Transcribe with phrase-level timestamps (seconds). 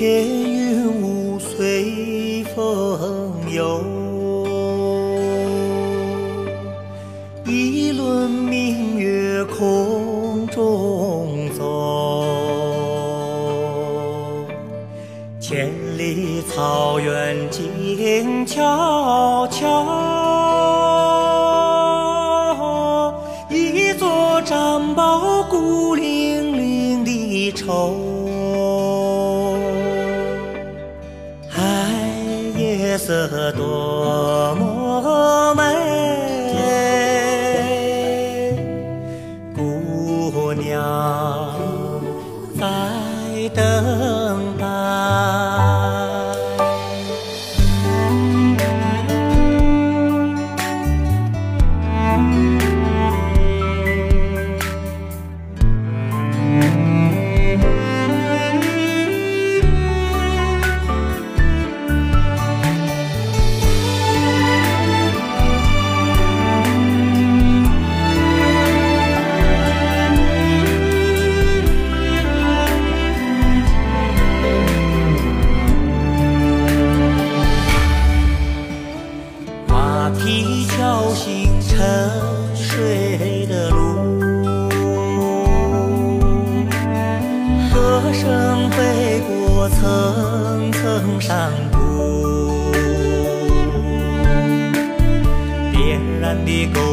[0.00, 3.84] 天云雾随风游，
[7.44, 12.24] 一轮明月空中走，
[15.38, 19.84] 千里草原静悄悄，
[23.50, 28.19] 一座毡堡孤零零的愁。
[32.90, 35.62] 夜色多么美，
[39.54, 40.82] 姑娘
[88.20, 92.70] 声飞过层层山谷，
[95.72, 96.89] 点燃的篝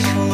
[0.00, 0.29] 你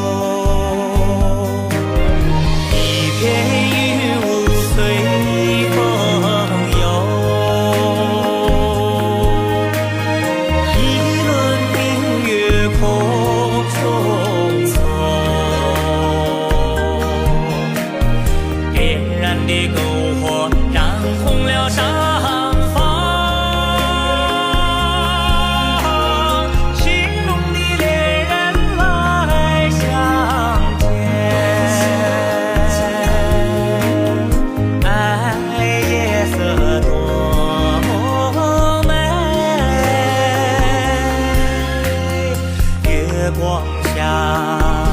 [43.26, 44.86] 月光下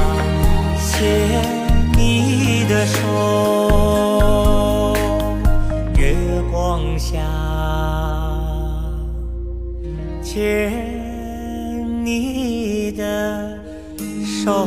[0.80, 0.98] 牵
[1.96, 2.96] 你的手，
[5.96, 6.16] 月
[6.50, 7.16] 光下
[10.20, 10.72] 牵
[12.04, 13.56] 你的
[14.24, 14.66] 手。